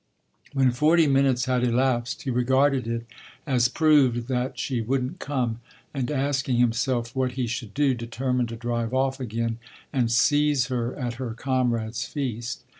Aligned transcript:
When 0.53 0.71
forty 0.71 1.05
minutes 1.05 1.45
had 1.45 1.63
elapsed 1.63 2.23
he 2.23 2.31
regarded 2.31 2.87
it 2.87 3.05
as 3.45 3.67
proved 3.67 4.27
that 4.29 4.57
she 4.57 4.81
wouldn't 4.81 5.19
come, 5.19 5.59
and, 5.93 6.09
asking 6.09 6.55
himself 6.57 7.15
what 7.15 7.33
he 7.33 7.45
should 7.45 7.75
do, 7.75 7.93
determined 7.93 8.49
to 8.49 8.55
drive 8.55 8.95
off 8.95 9.19
again 9.19 9.59
and 9.93 10.11
seize 10.11 10.69
her 10.69 10.95
at 10.95 11.13
her 11.21 11.35
comrade's 11.35 12.07
feast. 12.07 12.63